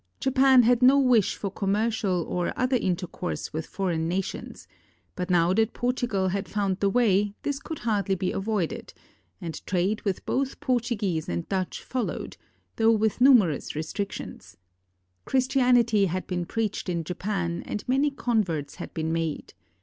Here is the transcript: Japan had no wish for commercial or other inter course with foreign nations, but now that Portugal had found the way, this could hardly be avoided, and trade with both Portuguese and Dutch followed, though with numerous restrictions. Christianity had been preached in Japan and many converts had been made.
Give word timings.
Japan 0.19 0.63
had 0.63 0.81
no 0.81 0.97
wish 0.97 1.35
for 1.35 1.51
commercial 1.51 2.23
or 2.23 2.53
other 2.57 2.75
inter 2.75 3.05
course 3.05 3.53
with 3.53 3.67
foreign 3.67 4.07
nations, 4.07 4.67
but 5.15 5.29
now 5.29 5.53
that 5.53 5.73
Portugal 5.73 6.29
had 6.29 6.49
found 6.49 6.79
the 6.79 6.89
way, 6.89 7.35
this 7.43 7.59
could 7.59 7.77
hardly 7.77 8.15
be 8.15 8.31
avoided, 8.31 8.95
and 9.39 9.63
trade 9.67 10.01
with 10.01 10.25
both 10.25 10.59
Portuguese 10.59 11.29
and 11.29 11.47
Dutch 11.49 11.83
followed, 11.83 12.35
though 12.77 12.89
with 12.93 13.21
numerous 13.21 13.75
restrictions. 13.75 14.57
Christianity 15.25 16.07
had 16.07 16.25
been 16.25 16.45
preached 16.47 16.89
in 16.89 17.03
Japan 17.03 17.61
and 17.67 17.87
many 17.87 18.09
converts 18.09 18.77
had 18.81 18.91
been 18.95 19.13
made. 19.13 19.53